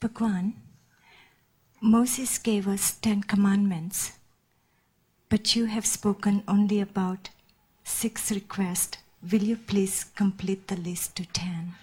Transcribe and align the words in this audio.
Bhagwan, 0.00 0.54
Moses 1.80 2.38
gave 2.38 2.68
us 2.68 2.92
Ten 2.92 3.20
Commandments, 3.20 4.12
but 5.28 5.56
you 5.56 5.64
have 5.64 5.84
spoken 5.84 6.44
only 6.46 6.80
about 6.80 7.30
six 7.82 8.30
requests. 8.30 8.98
Will 9.28 9.42
you 9.42 9.56
please 9.56 10.04
complete 10.14 10.68
the 10.68 10.76
list 10.76 11.16
to 11.16 11.26
ten? 11.26 11.74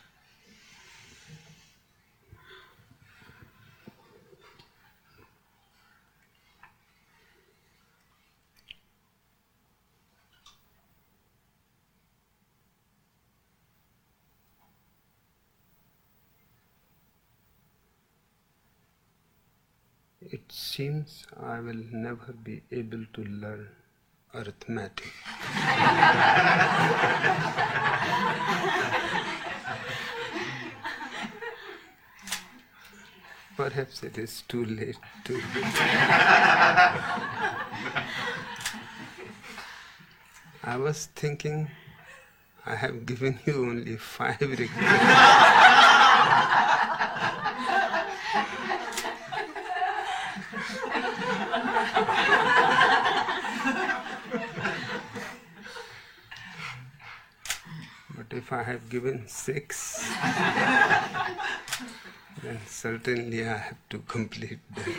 It 20.35 20.51
seems 20.51 21.25
I 21.41 21.61
will 21.61 21.81
never 21.93 22.33
be 22.33 22.61
able 22.69 23.05
to 23.13 23.23
learn 23.23 23.69
arithmetic. 24.33 25.13
Perhaps 33.55 34.03
it 34.03 34.17
is 34.17 34.43
too 34.49 34.65
late 34.65 34.97
to. 35.23 35.41
I 40.65 40.75
was 40.75 41.05
thinking 41.15 41.69
I 42.65 42.75
have 42.75 43.05
given 43.05 43.39
you 43.45 43.53
only 43.69 43.95
five 43.95 44.41
requests. 44.41 45.75
but 58.29 58.34
if 58.45 58.53
I 58.53 58.61
have 58.61 58.89
given 58.89 59.27
six, 59.27 60.07
then 62.43 62.59
certainly 62.67 63.43
I 63.43 63.57
have 63.57 63.77
to 63.89 63.97
complete 64.07 64.59
the 64.75 64.93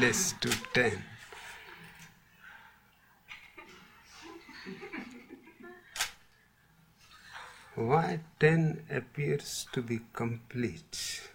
list 0.00 0.40
to 0.40 0.48
ten. 0.72 1.04
Why 7.74 8.20
ten 8.40 8.84
appears 8.90 9.66
to 9.72 9.82
be 9.82 10.00
complete? 10.14 11.28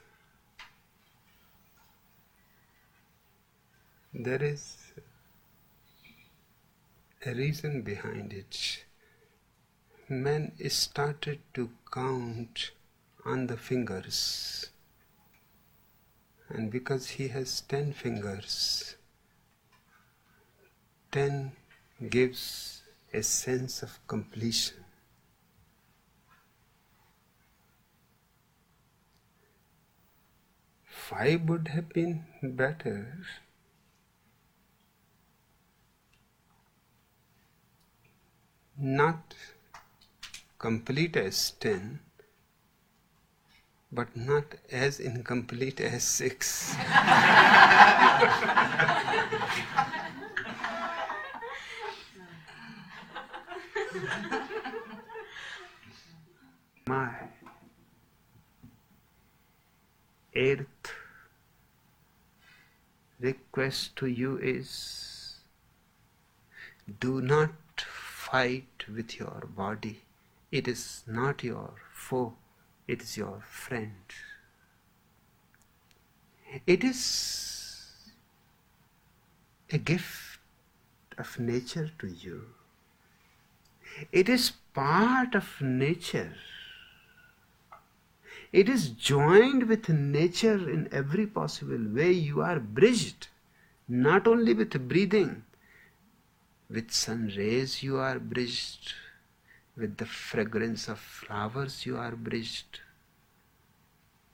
There 4.12 4.42
is 4.42 4.76
a 7.24 7.36
reason 7.36 7.84
behind 7.84 8.34
it. 8.34 8.86
Man 10.14 10.52
started 10.70 11.40
to 11.56 11.72
count 11.92 12.70
on 13.26 13.48
the 13.48 13.58
fingers, 13.58 14.70
and 16.50 16.70
because 16.72 17.08
he 17.10 17.30
has 17.30 17.62
ten 17.62 17.94
fingers, 17.94 18.96
ten 21.12 21.54
gives 22.10 22.84
a 23.12 23.24
sense 23.24 23.82
of 23.82 23.98
completion. 24.08 24.86
Five 30.86 31.50
would 31.50 31.70
have 31.70 31.90
been 31.90 32.26
better. 32.44 33.18
Not 38.78 39.34
complete 40.64 41.18
as 41.18 41.52
ten, 41.60 42.00
but 43.92 44.16
not 44.16 44.56
as 44.72 44.98
incomplete 44.98 45.82
as 45.82 46.06
six. 46.06 46.74
My 56.88 57.12
eighth 60.34 60.94
request 63.20 63.98
to 63.98 64.08
you 64.08 64.38
is 64.38 65.36
do 67.02 67.20
not 67.22 67.52
fight 67.82 68.88
with 68.88 69.20
your 69.20 69.44
body. 69.58 70.03
It 70.58 70.68
is 70.68 71.04
not 71.08 71.44
your 71.44 71.74
foe, 71.92 72.36
it 72.88 73.02
is 73.02 73.18
your 73.18 73.42
friend. 73.42 74.04
It 76.68 76.84
is 76.84 77.00
a 79.72 79.80
gift 79.80 80.38
of 81.18 81.40
nature 81.40 81.90
to 81.98 82.08
you. 82.08 82.44
It 84.12 84.30
is 84.30 84.52
part 84.76 85.34
of 85.34 85.60
nature. 85.60 86.36
It 88.52 88.70
is 88.70 88.90
joined 88.90 89.68
with 89.68 89.90
nature 89.90 90.70
in 90.70 90.88
every 90.92 91.26
possible 91.26 91.84
way. 91.96 92.12
You 92.12 92.44
are 92.44 92.60
bridged, 92.60 93.30
not 93.88 94.28
only 94.28 94.54
with 94.54 94.88
breathing, 94.88 95.46
with 96.70 96.92
sun 96.92 97.32
rays 97.36 97.82
you 97.82 97.98
are 97.98 98.20
bridged, 98.20 98.94
with 99.76 99.98
the 99.98 100.06
fragrance 100.06 100.88
of 100.88 101.00
flowers 101.00 101.86
you 101.86 101.98
are 101.98 102.16
bridged, 102.16 102.80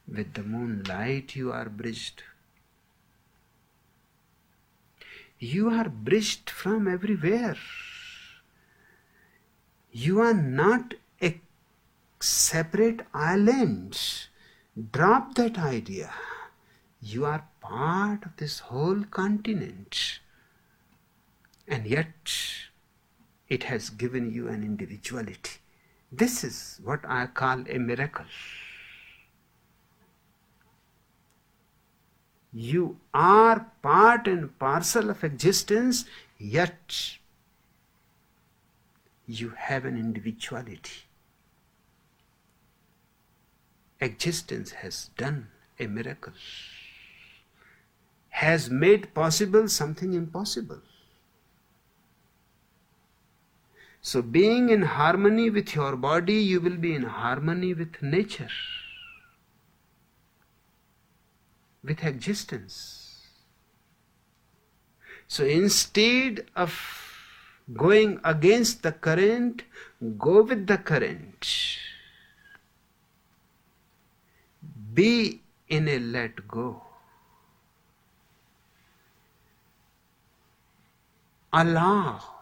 with 0.08 0.34
the 0.34 0.44
moonlight 0.44 1.36
you 1.36 1.52
are 1.52 1.70
bridged. 1.70 2.24
You 5.40 5.70
are 5.70 5.88
bridged 5.88 6.50
from 6.50 6.88
everywhere. 6.88 7.56
You 9.92 10.20
are 10.20 10.34
not 10.34 10.96
a 11.22 11.40
separate 12.20 13.02
island. 13.14 13.98
Drop 14.92 15.36
that 15.36 15.58
idea. 15.58 16.12
You 17.02 17.26
are 17.26 17.48
part 17.62 18.26
of 18.26 18.36
this 18.36 18.60
whole 18.60 19.04
continent. 19.06 20.20
And 21.68 21.86
yet, 21.86 22.32
it 23.50 23.64
has 23.64 23.90
given 23.90 24.32
you 24.32 24.48
an 24.48 24.64
individuality. 24.64 25.60
This 26.12 26.44
is 26.44 26.80
what 26.84 27.02
I 27.08 27.28
call 27.28 27.66
a 27.70 27.78
miracle. 27.78 28.26
You 32.52 32.98
are 33.14 33.72
part 33.82 34.28
and 34.28 34.58
parcel 34.58 35.10
of 35.10 35.24
existence, 35.24 36.06
yet 36.38 37.18
you 39.28 39.54
have 39.56 39.86
an 39.86 39.98
individuality. 39.98 41.04
Existence 44.02 44.72
has 44.72 45.10
done 45.18 45.48
a 45.80 45.86
miracle, 45.86 46.34
has 48.30 48.70
made 48.70 49.14
possible 49.14 49.68
something 49.68 50.14
impossible. 50.14 50.82
So, 54.02 54.22
being 54.22 54.70
in 54.70 54.82
harmony 54.82 55.50
with 55.50 55.76
your 55.76 55.96
body, 55.96 56.36
you 56.36 56.62
will 56.62 56.78
be 56.78 56.96
in 56.96 57.04
harmony 57.04 57.74
with 57.74 58.02
nature, 58.02 58.50
with 61.84 62.04
existence. 62.04 63.28
So, 65.28 65.44
instead 65.44 66.46
of 66.56 66.74
going 67.74 68.20
against 68.24 68.84
the 68.84 68.94
current, 68.94 69.64
go 70.18 70.44
with 70.44 70.66
the 70.66 70.78
current. 70.78 71.46
Be 74.94 75.42
in 75.68 75.88
a 75.88 76.00
let 76.00 76.48
go. 76.48 76.82
Allow 81.52 82.39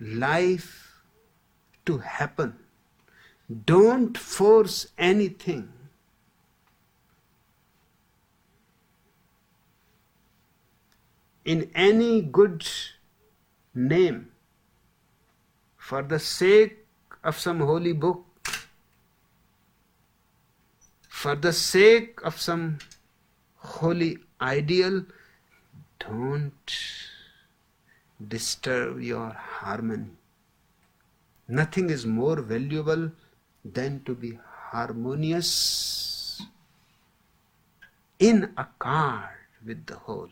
life 0.00 1.02
to 1.86 1.98
happen. 1.98 2.54
Don't 3.64 4.16
force 4.16 4.88
anything. 4.98 5.72
In 11.44 11.70
any 11.74 12.20
good 12.20 12.68
name, 13.74 14.32
for 15.76 16.02
the 16.02 16.18
sake 16.18 16.84
of 17.24 17.38
some 17.38 17.60
holy 17.60 17.94
book, 17.94 18.26
for 21.08 21.34
the 21.34 21.52
sake 21.52 22.20
of 22.22 22.38
some 22.38 22.78
holy 23.56 24.18
ideal, 24.40 25.06
don't 25.98 26.52
disturb 28.26 29.00
your 29.00 29.30
harmony. 29.30 30.10
Nothing 31.46 31.90
is 31.90 32.04
more 32.04 32.40
valuable 32.40 33.10
than 33.64 34.02
to 34.04 34.14
be 34.14 34.38
harmonious 34.70 36.42
in 38.18 38.52
accord 38.56 39.30
with 39.64 39.86
the 39.86 39.94
whole. 39.94 40.28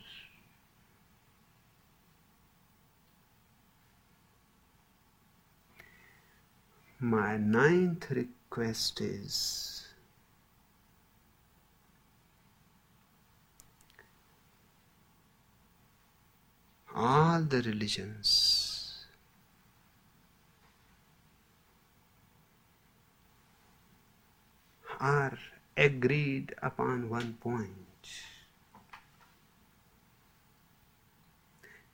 My 6.99 7.37
ninth 7.37 8.11
request 8.11 9.01
is 9.01 9.76
all 16.97 17.43
the 17.43 17.61
religions. 17.63 19.05
Are 24.99 25.39
agreed 25.77 26.55
upon 26.63 27.11
one 27.11 27.35
point. 27.35 27.73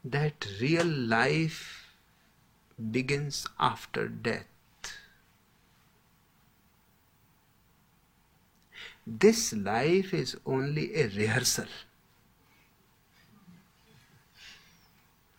That 0.05 0.47
real 0.61 0.87
life 0.87 1.89
begins 2.91 3.47
after 3.59 4.07
death. 4.09 4.47
This 9.05 9.53
life 9.53 10.15
is 10.15 10.37
only 10.47 10.95
a 10.95 11.09
rehearsal, 11.09 11.67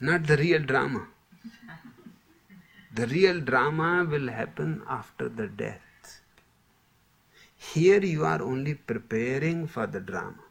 not 0.03 0.27
the 0.27 0.35
real 0.37 0.63
drama. 0.69 1.07
The 2.93 3.07
real 3.07 3.39
drama 3.39 4.05
will 4.09 4.27
happen 4.29 4.81
after 4.87 5.29
the 5.29 5.47
death. 5.47 6.21
Here 7.73 8.03
you 8.03 8.25
are 8.25 8.41
only 8.41 8.73
preparing 8.75 9.65
for 9.65 9.87
the 9.87 10.01
drama. 10.01 10.43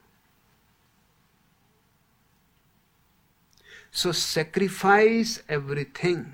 So 3.91 4.13
sacrifice 4.13 5.43
everything 5.51 6.33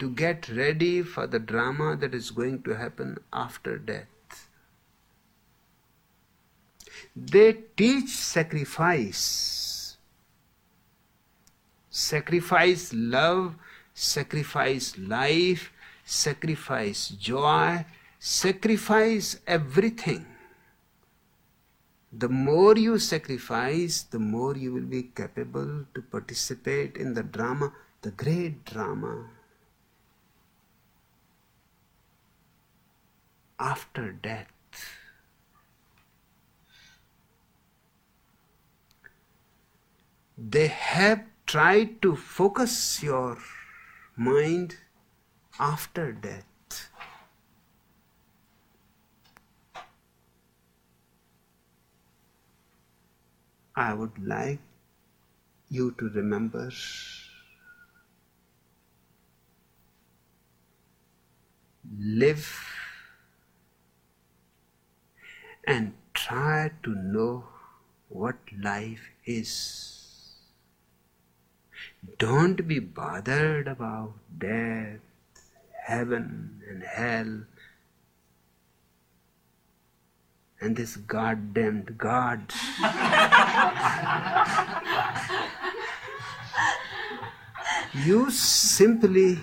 to 0.00 0.10
get 0.10 0.48
ready 0.48 1.02
for 1.02 1.28
the 1.28 1.38
drama 1.38 1.96
that 1.96 2.14
is 2.14 2.32
going 2.32 2.62
to 2.64 2.74
happen 2.74 3.18
after 3.32 3.78
death. 3.78 4.48
They 7.14 7.52
teach 7.76 8.08
sacrifice. 8.08 9.55
Sacrifice 12.06 12.92
love, 12.94 13.56
sacrifice 13.92 14.96
life, 14.96 15.72
sacrifice 16.04 17.08
joy, 17.08 17.84
sacrifice 18.20 19.40
everything. 19.44 20.24
The 22.12 22.28
more 22.28 22.76
you 22.76 23.00
sacrifice, 23.00 24.02
the 24.02 24.20
more 24.20 24.56
you 24.56 24.72
will 24.72 24.88
be 24.96 25.02
capable 25.22 25.84
to 25.94 26.02
participate 26.02 26.96
in 26.96 27.14
the 27.14 27.24
drama, 27.24 27.72
the 28.02 28.12
great 28.12 28.64
drama. 28.64 29.26
After 33.58 34.12
death. 34.12 34.52
they 40.38 40.66
have 40.66 41.24
tried 41.46 42.02
to 42.02 42.16
focus 42.16 43.02
your 43.02 43.38
mind 44.16 44.76
after 45.60 46.12
death. 46.12 46.88
I 53.76 53.92
would 53.92 54.18
like 54.18 54.58
you 55.68 55.94
to 55.98 56.08
remember 56.08 56.70
live 61.98 62.48
and 65.64 65.92
try 66.14 66.70
to 66.82 66.94
know 66.94 67.44
what 68.08 68.36
life 68.58 69.10
is. 69.24 69.95
Don't 72.18 72.66
be 72.66 72.78
bothered 72.78 73.68
about 73.68 74.14
death, 74.38 75.00
heaven, 75.86 76.62
and 76.68 76.82
hell, 76.82 77.42
and 80.60 80.76
this 80.76 80.96
goddamned 80.96 81.98
God. 81.98 82.52
you 88.04 88.30
simply 88.30 89.38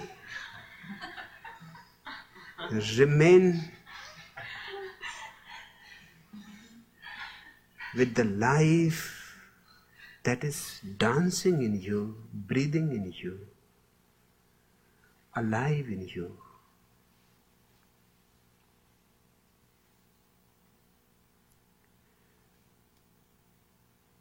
remain 2.97 3.71
with 7.95 8.15
the 8.15 8.23
life 8.23 9.22
that 10.23 10.43
is 10.43 10.79
dancing 10.97 11.61
in 11.61 11.79
you, 11.81 12.15
breathing 12.33 12.91
in 12.91 13.13
you, 13.15 13.39
alive 15.35 15.87
in 15.89 16.07
you. 16.07 16.37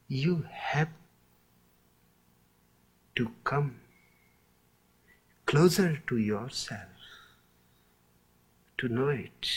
You 0.08 0.44
have 0.50 0.88
to 3.16 3.30
come 3.44 3.76
closer 5.46 6.02
to 6.08 6.18
yourself 6.18 6.88
to 8.78 8.88
know 8.88 9.08
it. 9.08 9.48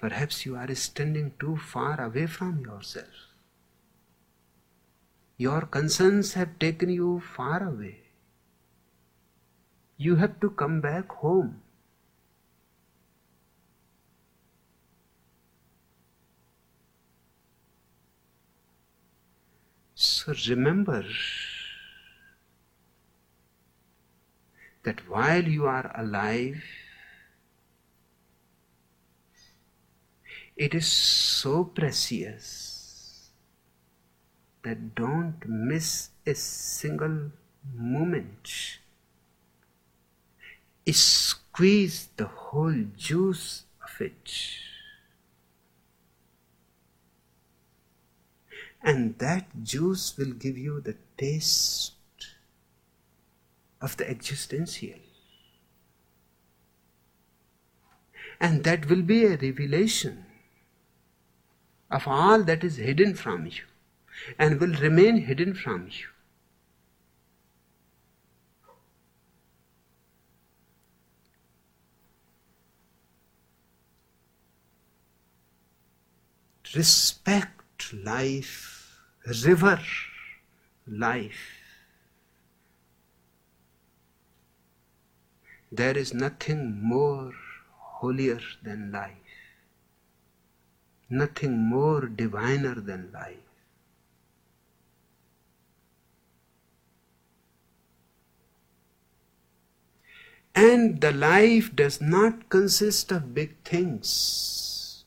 Perhaps 0.00 0.46
you 0.46 0.56
are 0.56 0.74
standing 0.74 1.32
too 1.38 1.56
far 1.58 2.00
away 2.00 2.26
from 2.26 2.60
yourself. 2.60 3.34
Your 5.36 5.62
concerns 5.62 6.32
have 6.34 6.58
taken 6.58 6.88
you 6.88 7.20
far 7.20 7.62
away. 7.62 7.98
You 9.98 10.16
have 10.16 10.40
to 10.40 10.50
come 10.50 10.80
back 10.80 11.10
home. 11.12 11.60
So 19.94 20.32
remember 20.48 21.04
that 24.82 25.06
while 25.10 25.44
you 25.44 25.66
are 25.66 25.92
alive, 25.94 26.62
It 30.60 30.74
is 30.74 30.86
so 30.86 31.64
precious 31.64 33.30
that 34.62 34.94
don't 34.94 35.38
miss 35.48 36.10
a 36.26 36.34
single 36.34 37.30
moment. 37.74 38.76
Squeeze 40.86 42.10
the 42.18 42.26
whole 42.26 42.84
juice 42.94 43.64
of 43.82 44.02
it. 44.02 44.34
And 48.82 49.18
that 49.18 49.62
juice 49.62 50.14
will 50.18 50.32
give 50.32 50.58
you 50.58 50.82
the 50.82 50.96
taste 51.16 51.94
of 53.80 53.96
the 53.96 54.10
existential. 54.10 55.00
And 58.38 58.62
that 58.64 58.90
will 58.90 59.02
be 59.02 59.24
a 59.24 59.38
revelation 59.38 60.26
of 61.90 62.06
all 62.06 62.42
that 62.44 62.62
is 62.62 62.76
hidden 62.76 63.14
from 63.14 63.46
you 63.46 63.64
and 64.38 64.60
will 64.60 64.74
remain 64.74 65.18
hidden 65.18 65.54
from 65.54 65.88
you. 65.88 66.06
Respect 76.74 77.92
life, 77.92 79.00
river 79.44 79.80
life. 80.86 81.60
There 85.72 85.98
is 85.98 86.14
nothing 86.14 86.80
more 86.80 87.32
holier 87.76 88.40
than 88.62 88.92
life. 88.92 89.29
Nothing 91.10 91.58
more 91.58 92.06
diviner 92.06 92.74
than 92.76 93.10
life. 93.12 93.36
And 100.54 101.00
the 101.00 101.12
life 101.12 101.74
does 101.74 102.00
not 102.00 102.48
consist 102.48 103.12
of 103.12 103.34
big 103.34 103.56
things. 103.64 105.04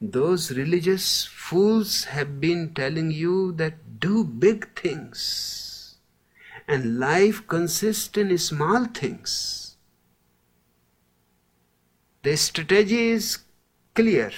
Those 0.00 0.50
religious 0.50 1.24
fools 1.24 2.04
have 2.04 2.40
been 2.40 2.74
telling 2.74 3.10
you 3.10 3.52
that 3.52 4.00
do 4.00 4.24
big 4.24 4.78
things, 4.78 5.96
and 6.68 6.98
life 6.98 7.46
consists 7.46 8.18
in 8.18 8.36
small 8.36 8.84
things. 8.84 9.76
The 12.22 12.36
strategy 12.36 13.10
is 13.10 13.38
clear. 13.94 14.30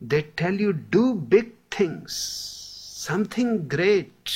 They 0.00 0.22
tell 0.22 0.54
you 0.54 0.72
do 0.72 1.14
big 1.14 1.52
things, 1.70 2.14
something 2.14 3.68
great, 3.68 4.32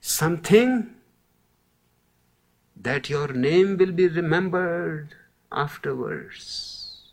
something 0.00 0.94
that 2.76 3.08
your 3.10 3.28
name 3.28 3.76
will 3.76 3.92
be 3.92 4.08
remembered 4.08 5.14
afterwards. 5.52 7.12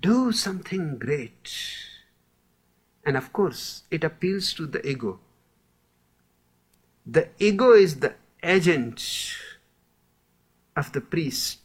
Do 0.00 0.32
something 0.32 0.98
great. 0.98 1.50
And 3.04 3.16
of 3.16 3.32
course, 3.32 3.82
it 3.90 4.04
appeals 4.04 4.52
to 4.54 4.66
the 4.66 4.86
ego. 4.86 5.20
The 7.04 7.28
ego 7.38 7.72
is 7.72 7.96
the 7.96 8.14
agent 8.42 9.34
of 10.76 10.92
the 10.92 11.00
priest. 11.00 11.60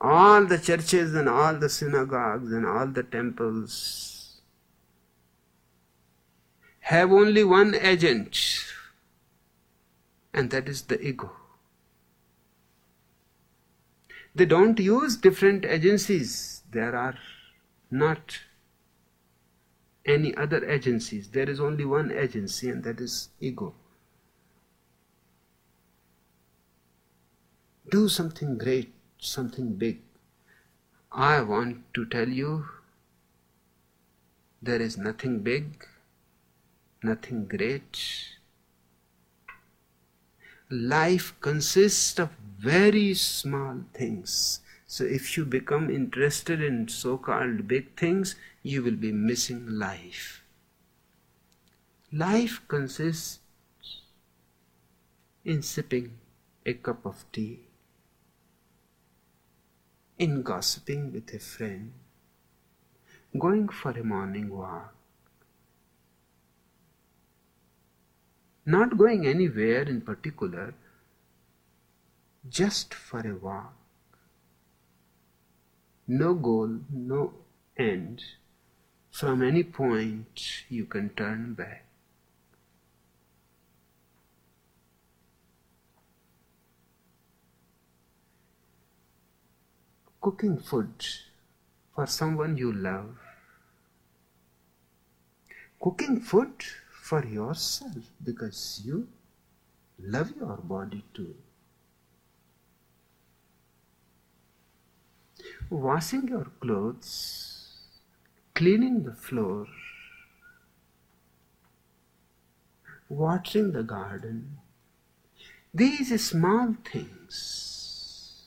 All 0.00 0.46
the 0.46 0.58
churches 0.58 1.14
and 1.14 1.28
all 1.28 1.54
the 1.54 1.68
synagogues 1.68 2.52
and 2.52 2.64
all 2.64 2.86
the 2.86 3.02
temples 3.02 4.40
have 6.80 7.12
only 7.12 7.44
one 7.44 7.74
agent, 7.74 8.64
and 10.32 10.50
that 10.50 10.68
is 10.68 10.82
the 10.82 11.00
ego. 11.00 11.30
They 14.34 14.46
don't 14.46 14.78
use 14.78 15.16
different 15.16 15.64
agencies. 15.64 16.62
There 16.70 16.96
are 16.96 17.16
not 17.90 18.38
any 20.10 20.34
other 20.34 20.64
agencies. 20.68 21.28
There 21.28 21.48
is 21.48 21.60
only 21.60 21.84
one 21.84 22.10
agency, 22.10 22.68
and 22.70 22.82
that 22.84 23.00
is 23.00 23.28
ego. 23.40 23.74
Do 27.90 28.08
something 28.08 28.58
great, 28.58 28.92
something 29.18 29.74
big. 29.74 30.00
I 31.12 31.40
want 31.40 31.92
to 31.94 32.04
tell 32.06 32.28
you 32.28 32.66
there 34.62 34.80
is 34.80 34.96
nothing 34.96 35.40
big, 35.40 35.86
nothing 37.02 37.46
great. 37.46 37.98
Life 40.70 41.34
consists 41.40 42.18
of 42.20 42.30
very 42.58 43.14
small 43.14 43.84
things. 43.92 44.60
So 44.92 45.04
if 45.04 45.36
you 45.36 45.44
become 45.44 45.88
interested 45.88 46.60
in 46.60 46.88
so 46.88 47.16
called 47.16 47.68
big 47.68 47.96
things, 47.96 48.34
you 48.64 48.82
will 48.82 48.96
be 48.96 49.12
missing 49.12 49.78
life. 49.78 50.42
Life 52.12 52.60
consists 52.66 53.38
in 55.44 55.62
sipping 55.62 56.18
a 56.66 56.72
cup 56.74 57.06
of 57.06 57.24
tea, 57.30 57.60
in 60.18 60.42
gossiping 60.42 61.12
with 61.12 61.32
a 61.34 61.38
friend, 61.38 61.92
going 63.38 63.68
for 63.68 63.92
a 63.92 64.02
morning 64.02 64.48
walk, 64.50 64.92
not 68.66 68.98
going 68.98 69.24
anywhere 69.24 69.82
in 69.82 70.00
particular, 70.00 70.74
just 72.48 72.92
for 72.92 73.20
a 73.20 73.36
walk. 73.36 73.79
No 76.12 76.34
goal, 76.34 76.80
no 76.90 77.32
end. 77.76 78.24
From 79.12 79.44
any 79.44 79.62
point 79.62 80.64
you 80.68 80.84
can 80.84 81.10
turn 81.10 81.54
back. 81.54 81.84
Cooking 90.20 90.58
food 90.58 91.06
for 91.94 92.08
someone 92.08 92.56
you 92.56 92.72
love. 92.72 93.16
Cooking 95.80 96.18
food 96.18 96.64
for 96.90 97.24
yourself 97.24 98.10
because 98.24 98.82
you 98.84 99.06
love 100.00 100.32
your 100.36 100.56
body 100.56 101.04
too. 101.14 101.36
Washing 105.70 106.26
your 106.26 106.46
clothes, 106.60 107.78
cleaning 108.56 109.04
the 109.04 109.14
floor, 109.14 109.68
watering 113.08 113.70
the 113.70 113.84
garden. 113.84 114.58
These 115.72 116.24
small 116.24 116.74
things, 116.84 118.42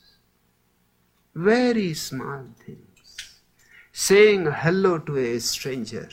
very 1.34 1.94
small 1.94 2.44
things. 2.64 3.40
Saying 3.90 4.46
hello 4.46 4.98
to 4.98 5.16
a 5.16 5.38
stranger. 5.38 6.08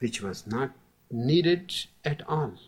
Which 0.00 0.20
was 0.20 0.46
not 0.46 0.72
needed 1.10 1.72
at 2.04 2.28
all. 2.28 2.58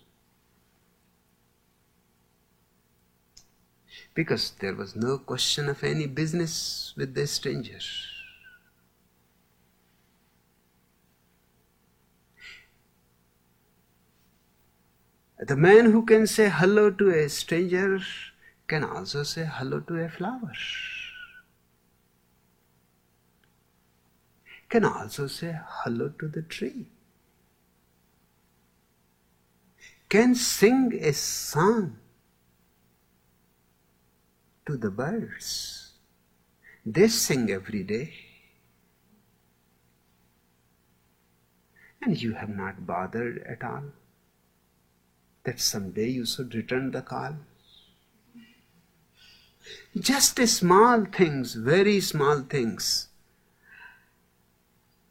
Because 4.20 4.50
there 4.60 4.74
was 4.74 4.94
no 4.94 5.16
question 5.16 5.70
of 5.70 5.82
any 5.82 6.06
business 6.06 6.92
with 6.94 7.14
the 7.14 7.26
stranger. 7.26 7.78
The 15.38 15.56
man 15.56 15.86
who 15.86 16.04
can 16.04 16.26
say 16.26 16.50
hello 16.50 16.90
to 16.90 17.08
a 17.08 17.30
stranger 17.30 17.98
can 18.68 18.84
also 18.84 19.22
say 19.22 19.48
hello 19.50 19.80
to 19.80 19.96
a 20.04 20.10
flower. 20.10 20.52
Can 24.68 24.84
also 24.84 25.28
say 25.28 25.58
hello 25.78 26.10
to 26.20 26.28
the 26.28 26.42
tree. 26.42 26.84
Can 30.10 30.34
sing 30.34 30.92
a 31.00 31.14
song 31.14 31.96
to 34.70 34.76
the 34.76 34.90
birds. 34.90 35.92
They 36.86 37.08
sing 37.08 37.50
every 37.50 37.82
day. 37.82 38.12
And 42.02 42.20
you 42.20 42.34
have 42.34 42.48
not 42.48 42.86
bothered 42.86 43.42
at 43.46 43.62
all 43.62 43.82
that 45.44 45.60
someday 45.60 46.08
you 46.08 46.24
should 46.24 46.54
return 46.54 46.92
the 46.92 47.02
call. 47.02 47.36
Just 49.98 50.38
small 50.46 51.04
things, 51.04 51.54
very 51.54 52.00
small 52.00 52.40
things. 52.42 53.08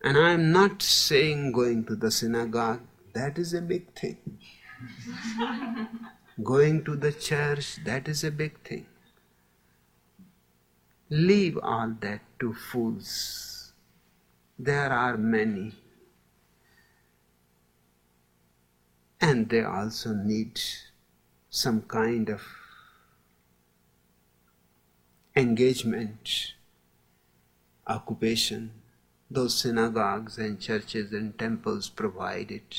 And 0.04 0.18
I 0.18 0.32
am 0.32 0.52
not 0.54 0.82
saying 0.82 1.52
going 1.52 1.84
to 1.86 1.96
the 1.96 2.10
synagogue, 2.10 2.82
that 3.14 3.38
is 3.38 3.54
a 3.54 3.62
big 3.62 3.94
thing. 3.94 4.40
going 6.44 6.86
to 6.86 6.96
the 6.96 7.12
church, 7.12 7.84
that 7.84 8.08
is 8.08 8.24
a 8.24 8.32
big 8.32 8.58
thing. 8.68 8.86
Leave 11.10 11.58
all 11.64 11.96
that 12.02 12.22
to 12.40 12.54
fools. 12.54 13.74
There 14.60 14.92
are 14.94 15.18
many. 15.18 15.74
And 19.20 19.50
they 19.50 19.64
also 19.64 20.14
need 20.14 20.62
some 21.50 21.82
kind 21.82 22.30
of 22.30 22.42
engagement, 25.36 26.54
occupation. 27.88 28.72
Those 29.32 29.60
synagogues 29.60 30.38
and 30.38 30.60
churches 30.60 31.12
and 31.12 31.38
temples 31.38 31.90
provide 31.90 32.52
it. 32.52 32.76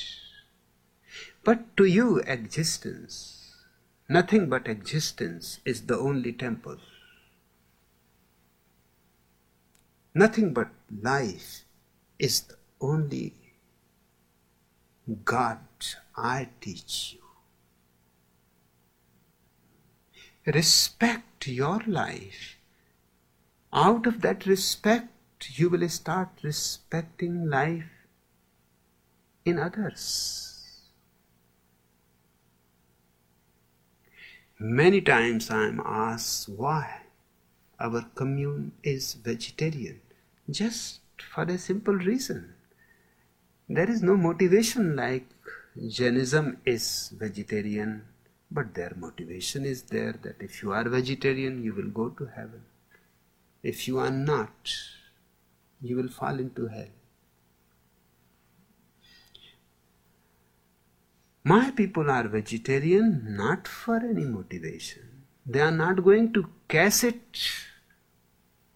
But 1.43 1.77
to 1.77 1.85
you, 1.85 2.19
existence, 2.19 3.55
nothing 4.09 4.49
but 4.49 4.69
existence 4.69 5.61
is 5.65 5.83
the 5.87 5.99
only 5.99 6.33
temple. 6.33 6.79
Nothing 10.15 10.53
but 10.53 10.69
life 11.03 11.65
is 12.19 12.41
the 12.43 12.57
only 12.81 13.33
God 15.25 15.59
I 16.17 16.49
teach 16.61 17.15
you. 17.15 17.21
Respect 20.53 21.47
your 21.47 21.81
life. 21.87 22.57
Out 23.73 24.07
of 24.07 24.21
that 24.23 24.47
respect, 24.47 25.59
you 25.59 25.71
will 25.71 25.89
start 25.89 26.29
respecting 26.43 27.49
life 27.49 27.91
in 29.45 29.59
others. 29.59 30.51
Many 34.59 35.01
times 35.01 35.51
I 35.51 35.69
am 35.69 35.81
asked 35.85 36.49
why 36.49 37.03
our 37.81 38.03
commune 38.15 38.73
is 38.83 39.15
vegetarian. 39.15 40.01
Just 40.49 41.01
for 41.33 41.45
a 41.45 41.59
simple 41.59 41.95
reason. 41.95 42.55
There 43.69 43.89
is 43.89 44.03
no 44.03 44.17
motivation 44.17 44.97
like 44.97 45.27
Jainism 45.89 46.59
is 46.67 47.13
vegetarian, 47.17 48.05
but 48.51 48.75
their 48.75 48.93
motivation 48.97 49.65
is 49.65 49.83
there 49.83 50.15
that 50.23 50.37
if 50.41 50.63
you 50.63 50.73
are 50.73 50.89
vegetarian, 50.89 51.63
you 51.63 51.73
will 51.73 51.91
go 51.91 52.09
to 52.11 52.27
heaven. 52.27 52.63
If 53.63 53.87
you 53.87 53.99
are 53.99 54.11
not, 54.11 54.73
you 55.81 55.97
will 55.97 56.09
fall 56.09 56.39
into 56.39 56.67
hell. 56.67 56.89
My 61.45 61.71
people 61.71 62.11
are 62.11 62.29
vegetarian 62.29 63.37
not 63.37 63.67
for 63.67 63.97
any 63.97 64.25
motivation. 64.25 65.25
They 65.47 65.61
are 65.61 65.71
not 65.71 66.05
going 66.05 66.33
to 66.35 66.47
cash 66.69 67.05
it 67.05 67.39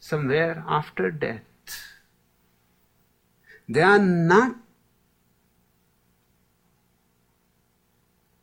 somewhere 0.05 0.63
after 0.69 1.11
death. 1.11 1.77
They 3.67 3.81
are 3.81 3.99
not 3.99 4.57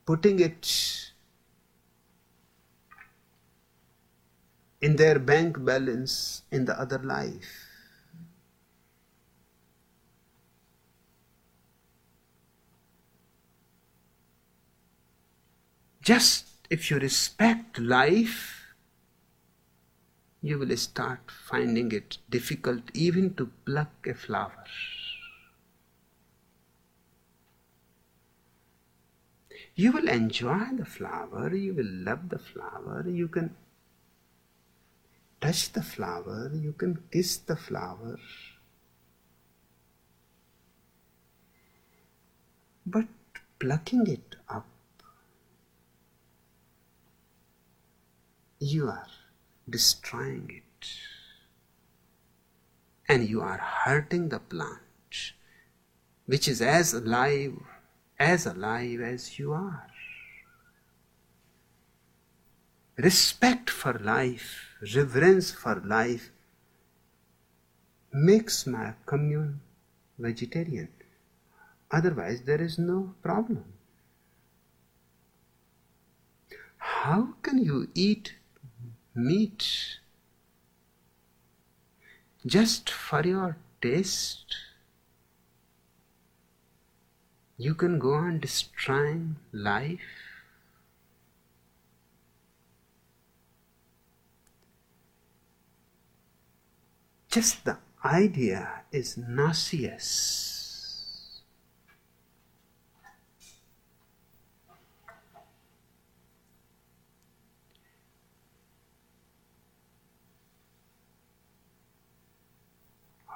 putting 0.08 0.40
it 0.40 1.12
in 4.82 4.96
their 4.96 5.20
bank 5.20 5.64
balance 5.64 6.42
in 6.50 6.66
the 6.66 6.80
other 6.80 6.98
life. 6.98 7.52
Just 16.02 16.48
if 16.72 16.90
you 16.90 16.98
respect 16.98 17.78
life, 17.78 18.61
you 20.42 20.58
will 20.58 20.76
start 20.76 21.20
finding 21.48 21.92
it 21.92 22.18
difficult 22.30 22.82
even 22.96 23.34
to 23.36 23.52
pluck 23.66 24.08
a 24.08 24.14
flower. 24.14 24.64
You 29.76 29.92
will 29.92 30.10
enjoy 30.10 30.66
the 30.76 30.86
flower, 30.86 31.54
you 31.56 31.74
will 31.74 31.92
love 32.10 32.30
the 32.30 32.40
flower, 32.40 33.06
you 33.08 33.28
can 33.28 33.56
touch 35.40 35.72
the 35.72 35.84
flower, 35.84 36.52
you 36.54 36.74
can 36.74 37.04
kiss 37.12 37.38
the 37.38 37.56
flower. 37.56 38.18
But 42.86 43.08
plucking 43.60 44.08
it 44.08 44.36
up, 44.50 44.68
you 48.60 48.88
are 48.88 49.08
destroying 49.72 50.50
it. 50.50 50.88
And 53.08 53.28
you 53.28 53.42
are 53.42 53.58
hurting 53.58 54.30
the 54.30 54.40
plant, 54.40 55.34
which 56.26 56.48
is 56.48 56.62
as 56.62 56.94
alive 56.94 57.58
as 58.22 58.46
alive 58.46 59.02
as 59.02 59.40
you 59.40 59.52
are. 59.52 59.88
Respect 62.98 63.70
for 63.70 63.94
life, 63.94 64.76
reverence 64.96 65.50
for 65.52 65.82
life 65.84 66.30
makes 68.14 68.68
my 68.68 68.94
commune 69.06 69.60
vegetarian. 70.20 70.90
Otherwise, 71.90 72.44
there 72.44 72.62
is 72.62 72.78
no 72.78 73.16
problem. 73.24 73.66
How 76.78 77.34
can 77.42 77.58
you 77.58 77.90
eat 77.96 78.36
meat 79.14 80.00
just 82.46 82.90
for 82.90 83.26
your 83.26 83.58
taste? 83.82 84.56
you 87.62 87.76
can 87.76 88.00
go 88.00 88.14
on 88.14 88.40
destroying 88.40 89.36
life. 89.54 90.00
Just 97.30 97.66
the 97.66 97.78
idea 98.04 98.82
is 98.92 99.16
nauseous. 99.16 100.61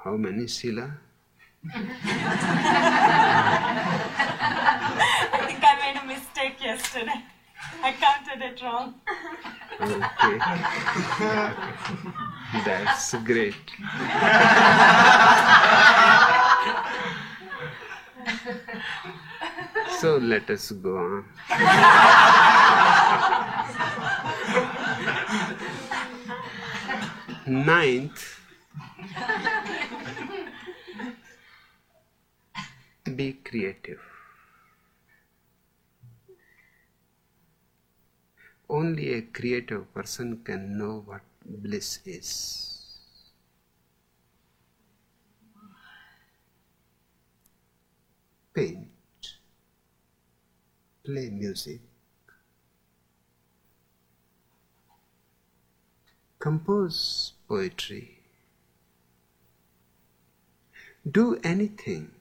How 0.06 0.16
many 0.16 0.44
Sheela? 0.44 0.98
I 1.68 1.78
think 5.48 5.64
I 5.64 5.74
made 5.82 5.98
a 6.00 6.04
mistake 6.06 6.62
yesterday. 6.62 7.24
I 7.82 7.90
counted 7.90 8.40
it 8.40 8.62
wrong. 8.62 8.94
Okay. 9.80 10.38
That's 12.64 13.14
great. 13.24 13.56
so 19.98 20.18
let 20.18 20.48
us 20.50 20.70
go 20.70 20.98
on. 20.98 21.24
Ninth, 27.48 28.36
be 33.16 33.32
creative. 33.32 34.00
Only 38.68 39.14
a 39.14 39.22
creative 39.22 39.92
person 39.94 40.42
can 40.44 40.76
know 40.78 41.02
what 41.06 41.22
bliss 41.44 42.00
is. 42.04 42.72
Paint, 48.54 48.88
play 51.04 51.28
music, 51.28 51.80
compose 56.38 57.34
poetry, 57.46 58.18
do 61.10 61.38
anything 61.44 62.15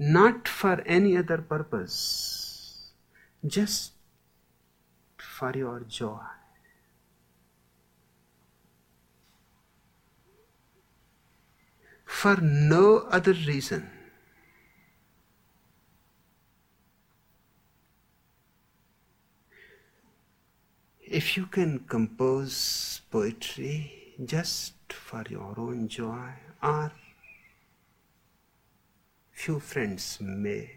not 0.00 0.48
for 0.48 0.80
any 0.86 1.14
other 1.14 1.36
purpose, 1.36 2.90
just 3.46 3.92
for 5.18 5.52
your 5.54 5.80
joy. 5.80 6.24
For 12.06 12.36
no 12.40 13.00
other 13.10 13.34
reason. 13.34 13.90
If 21.02 21.36
you 21.36 21.44
can 21.44 21.80
compose 21.80 23.02
poetry 23.10 24.14
just 24.24 24.74
for 24.88 25.24
your 25.28 25.54
own 25.58 25.88
joy 25.88 26.30
or 26.62 26.90
few 29.40 29.58
friends 29.58 30.18
may 30.20 30.70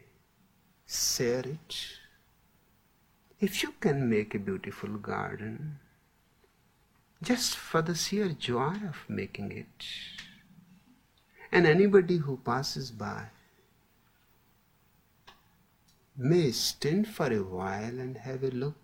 share 0.87 1.45
it. 1.45 1.75
If 3.41 3.61
you 3.61 3.73
can 3.81 4.09
make 4.09 4.33
a 4.33 4.39
beautiful 4.39 4.91
garden 4.91 5.79
just 7.21 7.57
for 7.57 7.81
the 7.81 7.93
sheer 7.93 8.29
joy 8.29 8.75
of 8.87 9.01
making 9.09 9.51
it, 9.51 9.83
and 11.51 11.67
anybody 11.67 12.17
who 12.19 12.37
passes 12.37 12.89
by 12.89 13.25
may 16.15 16.49
stand 16.51 17.09
for 17.09 17.27
a 17.33 17.43
while 17.43 17.99
and 18.05 18.17
have 18.17 18.43
a 18.43 18.51
look. 18.51 18.77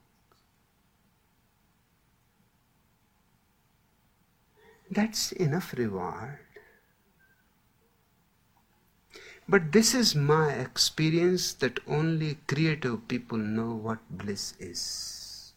That's 4.91 5.31
enough 5.31 5.73
reward. 5.77 6.48
But 9.51 9.71
this 9.71 9.95
is 9.95 10.13
my 10.13 10.51
experience 10.51 11.53
that 11.53 11.79
only 11.87 12.37
creative 12.45 13.07
people 13.07 13.39
know 13.39 13.73
what 13.73 13.97
bliss 14.11 14.53
is. 14.59 15.53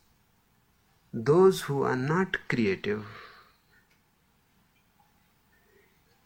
Those 1.13 1.61
who 1.61 1.83
are 1.83 1.97
not 1.97 2.39
creative 2.49 3.05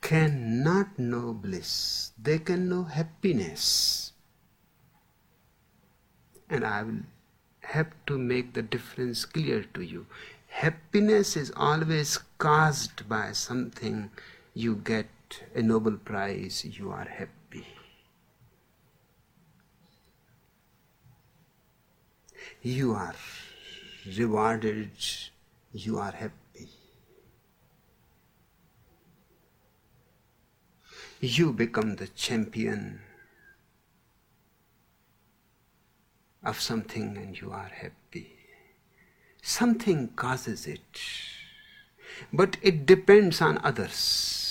cannot 0.01 0.97
know 0.97 1.33
bliss, 1.33 2.13
they 2.17 2.39
can 2.39 2.69
know 2.69 2.85
happiness. 2.85 4.13
And 6.49 6.65
I 6.65 6.85
will 6.85 7.01
have 7.63 7.91
to 8.07 8.17
make 8.17 8.55
the 8.55 8.63
difference 8.63 9.25
clear 9.25 9.65
to 9.75 9.83
you. 9.83 10.07
Happiness 10.47 11.37
is 11.37 11.51
always 11.57 12.21
caused 12.39 13.09
by 13.09 13.33
something 13.33 14.11
you 14.55 14.77
get 14.77 15.09
a 15.57 15.63
Nobel 15.63 15.97
Prize, 15.97 16.65
you 16.65 16.93
are 16.93 17.09
happy. 17.09 17.46
You 22.63 22.95
are 22.95 23.15
rewarded, 24.19 24.91
you 25.73 25.99
are 25.99 26.13
happy. 26.13 26.69
You 31.21 31.53
become 31.53 31.97
the 31.97 32.09
champion 32.09 33.01
of 36.45 36.61
something 36.61 37.17
and 37.17 37.41
you 37.41 37.53
are 37.53 37.71
happy. 37.73 38.37
Something 39.43 40.09
causes 40.17 40.67
it, 40.67 41.01
but 42.33 42.57
it 42.63 42.85
depends 42.85 43.41
on 43.41 43.59
others. 43.65 44.46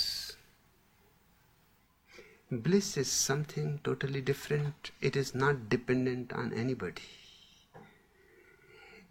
Bliss 2.51 2.95
is 2.95 3.11
something 3.11 3.79
totally 3.83 4.21
different. 4.21 4.91
It 5.01 5.15
is 5.15 5.33
not 5.33 5.67
dependent 5.67 6.31
on 6.31 6.53
anybody. 6.53 7.01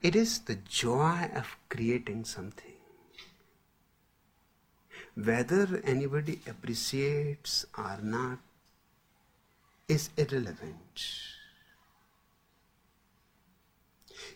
It 0.02 0.14
is 0.14 0.38
the 0.40 0.54
joy 0.54 1.30
of 1.34 1.56
creating 1.68 2.26
something. 2.26 2.76
Whether 5.16 5.80
anybody 5.84 6.40
appreciates 6.46 7.66
or 7.76 7.98
not 8.02 8.38
is 9.88 10.10
irrelevant. 10.16 11.06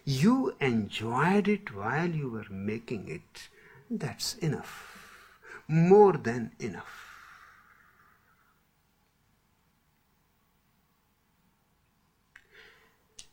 You 0.05 0.57
enjoyed 0.61 1.49
it 1.49 1.75
while 1.75 2.11
you 2.11 2.31
were 2.31 2.47
making 2.51 3.09
it. 3.09 3.49
That's 3.91 4.35
enough. 4.37 5.41
More 5.69 6.15
than 6.15 6.53
enough. 6.59 7.08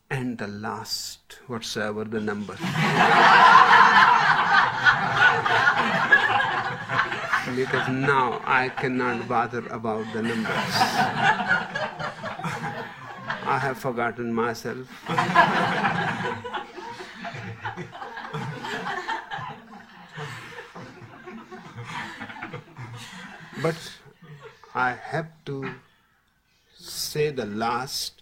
And 0.09 0.37
the 0.37 0.47
last, 0.47 1.39
whatsoever 1.47 2.03
the 2.03 2.19
number. 2.21 2.53
because 7.55 7.87
now 7.89 8.41
I 8.45 8.69
cannot 8.69 9.27
bother 9.27 9.65
about 9.67 10.05
the 10.13 10.21
numbers. 10.21 10.75
I 13.47 13.59
have 13.59 13.77
forgotten 13.77 14.33
myself. 14.33 14.87
but 23.61 23.75
I 24.75 24.91
have 24.91 25.29
to 25.45 25.73
say 26.77 27.31
the 27.31 27.45
last 27.45 28.21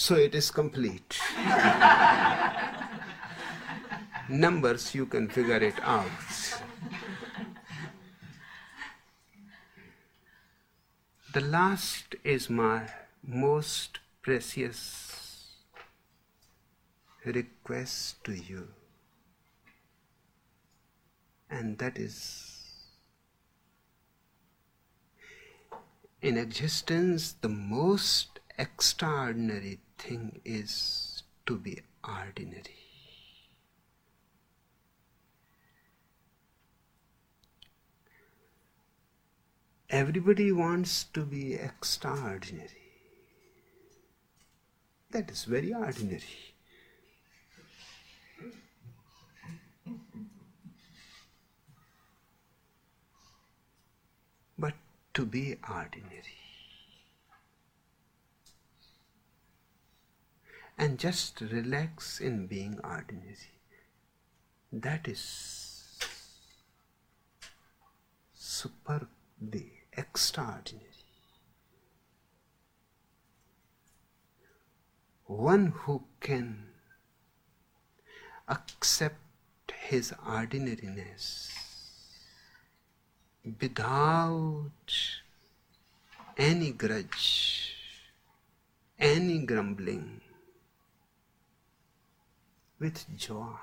so 0.00 0.14
it 0.14 0.34
is 0.34 0.50
complete. 0.50 1.20
Numbers, 4.30 4.94
you 4.94 5.04
can 5.04 5.28
figure 5.28 5.58
it 5.58 5.74
out. 5.82 6.08
The 11.34 11.42
last 11.42 12.14
is 12.24 12.48
my 12.48 12.88
most 13.22 13.98
precious 14.22 15.48
request 17.26 18.24
to 18.24 18.32
you, 18.32 18.68
and 21.50 21.76
that 21.76 21.98
is 21.98 22.56
in 26.22 26.38
existence 26.38 27.34
the 27.42 27.50
most 27.50 28.40
extraordinary 28.58 29.78
thing 30.00 30.40
is 30.44 31.22
to 31.46 31.56
be 31.56 31.78
ordinary. 32.02 32.76
Everybody 39.88 40.52
wants 40.52 41.04
to 41.14 41.24
be 41.24 41.54
extraordinary. 41.54 42.68
That 45.10 45.30
is 45.30 45.44
very 45.44 45.74
ordinary. 45.74 46.22
But 54.56 54.74
to 55.14 55.26
be 55.26 55.56
ordinary 55.68 56.39
and 60.80 60.98
just 60.98 61.42
relax 61.42 62.20
in 62.20 62.46
being 62.46 62.80
ordinary. 62.82 63.50
That 64.72 65.06
is 65.06 65.98
superbly 68.34 69.72
extraordinary. 69.92 70.86
One 75.26 75.66
who 75.82 76.04
can 76.20 76.68
accept 78.48 79.74
his 79.90 80.14
ordinariness 80.26 81.50
without 83.60 84.70
any 86.38 86.72
grudge, 86.72 87.74
any 88.98 89.40
grumbling, 89.40 90.22
with 92.80 93.04
joy. 93.16 93.54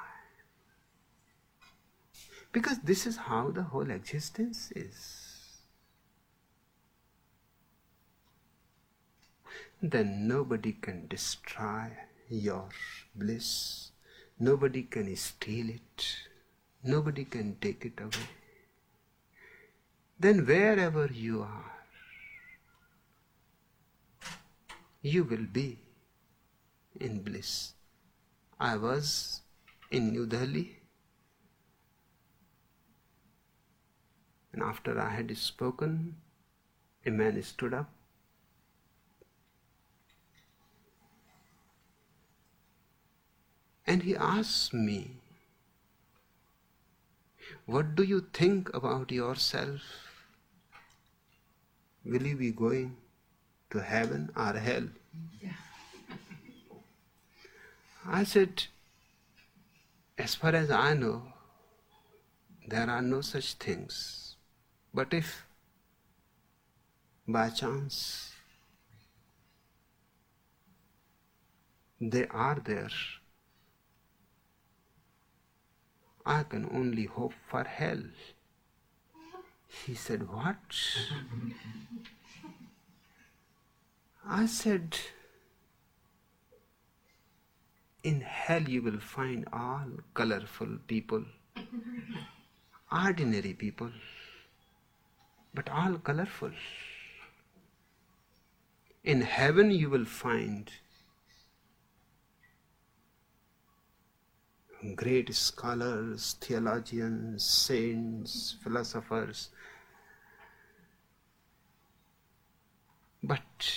Because 2.51 2.79
this 2.79 3.05
is 3.05 3.17
how 3.17 3.49
the 3.51 3.63
whole 3.63 3.89
existence 3.89 4.71
is. 4.75 5.23
Then 9.81 10.27
nobody 10.27 10.71
can 10.71 11.07
destroy 11.07 11.91
your 12.29 12.69
bliss, 13.15 13.91
nobody 14.39 14.83
can 14.83 15.15
steal 15.15 15.69
it, 15.69 16.17
nobody 16.83 17.25
can 17.25 17.57
take 17.61 17.85
it 17.85 17.99
away. 17.99 18.29
Then 20.19 20.45
wherever 20.47 21.05
you 21.05 21.43
are, 21.43 21.71
you 25.01 25.23
will 25.23 25.45
be 25.45 25.77
in 26.99 27.21
bliss. 27.21 27.73
I 28.59 28.75
was 28.75 29.41
in 29.91 30.09
New 30.11 30.25
Delhi, 30.25 30.79
and 34.51 34.63
after 34.63 34.99
I 34.99 35.09
had 35.09 35.35
spoken, 35.37 36.15
a 37.05 37.11
man 37.11 37.41
stood 37.43 37.73
up. 37.73 37.91
And 43.85 44.03
he 44.03 44.15
asked 44.15 44.73
me, 44.73 45.17
What 47.65 47.95
do 47.95 48.03
you 48.03 48.25
think 48.33 48.73
about 48.73 49.11
yourself? 49.11 49.81
Will 52.03 52.25
you 52.25 52.35
be 52.35 52.51
going 52.51 52.97
to 53.69 53.81
heaven 53.81 54.31
or 54.35 54.53
hell? 54.53 54.87
Yeah. 55.41 55.66
I 58.09 58.23
said, 58.23 58.63
as 60.17 60.33
far 60.33 60.55
as 60.55 60.71
I 60.71 60.93
know, 60.93 61.23
there 62.65 62.89
are 62.89 63.01
no 63.01 63.19
such 63.19 63.53
things. 63.55 64.37
But 64.93 65.13
if 65.13 65.45
by 67.27 67.49
chance 67.49 68.31
they 71.99 72.27
are 72.27 72.55
there, 72.63 72.89
I 76.25 76.43
can 76.43 76.69
only 76.71 77.05
hope 77.05 77.33
for 77.49 77.65
hell. 77.65 78.03
He 79.85 79.95
said, 79.95 80.29
What? 80.29 80.57
I 84.25 84.45
said, 84.45 84.97
In 88.07 88.21
hell 88.21 88.63
you 88.73 88.81
will 88.81 88.99
find 89.01 89.45
all 89.51 89.87
colorful 90.13 90.77
people, 90.87 91.25
ordinary 92.91 93.53
people, 93.53 93.91
but 95.53 95.69
all 95.69 95.97
colorful. 95.97 96.51
In 99.03 99.19
heaven 99.19 99.71
you 99.71 99.89
will 99.89 100.05
find 100.05 100.71
great 104.95 105.35
scholars, 105.35 106.37
theologians, 106.39 107.43
saints, 107.43 108.55
philosophers. 108.63 109.49
But 113.21 113.73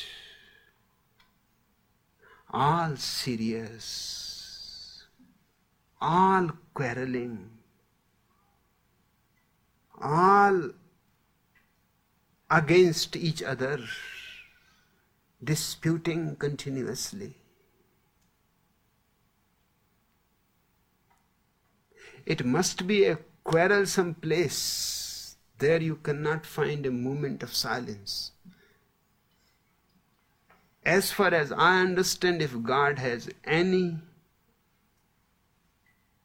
all 2.52 2.96
serious, 2.96 5.04
all 6.00 6.50
quarreling, 6.74 7.48
all 10.00 10.70
against 12.50 13.14
each 13.14 13.42
other, 13.42 13.78
disputing 15.42 16.34
continuously. 16.36 17.36
It 22.26 22.44
must 22.44 22.86
be 22.86 23.04
a 23.04 23.18
quarrelsome 23.44 24.14
place. 24.14 25.36
There 25.58 25.80
you 25.80 25.96
cannot 25.96 26.46
find 26.46 26.86
a 26.86 26.90
moment 26.90 27.42
of 27.42 27.54
silence. 27.54 28.32
As 30.84 31.12
far 31.12 31.34
as 31.34 31.52
I 31.52 31.80
understand, 31.80 32.40
if 32.40 32.62
God 32.62 32.98
has 32.98 33.28
any 33.44 33.98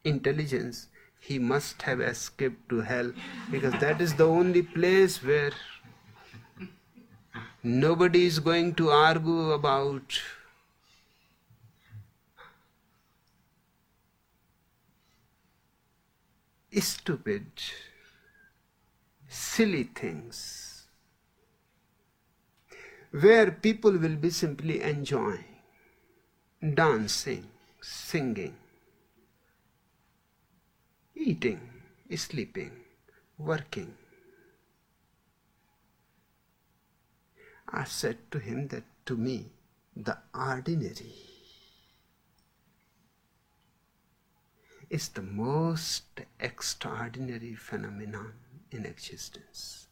intelligence, 0.04 0.88
he 1.20 1.40
must 1.40 1.82
have 1.82 2.00
escaped 2.00 2.70
to 2.70 2.82
hell 2.82 3.12
because 3.52 3.74
that 3.82 4.00
is 4.00 4.14
the 4.14 4.28
only 4.28 4.62
place 4.62 5.24
where 5.24 5.52
nobody 7.64 8.26
is 8.26 8.40
going 8.40 8.76
to 8.76 8.90
argue 8.92 9.52
about 9.52 10.20
stupid, 16.82 17.46
silly 19.28 19.84
things, 19.84 20.65
where 23.22 23.50
people 23.50 23.94
will 23.98 24.18
be 24.18 24.30
simply 24.30 24.82
enjoying, 24.82 25.46
dancing, 26.74 27.46
singing, 27.82 28.54
eating, 31.16 31.62
sleeping, 32.16 32.72
working. 33.38 33.94
I 37.70 37.86
said 37.86 38.18
to 38.32 38.40
him 38.40 38.68
that 38.70 38.84
to 39.06 39.16
me, 39.16 39.48
the 39.96 40.18
ordinary 40.34 41.16
is 44.90 45.08
the 45.10 45.22
most 45.22 46.04
extraordinary 46.40 47.56
phenomenon 47.56 48.34
in 48.72 48.86
existence. 48.86 49.88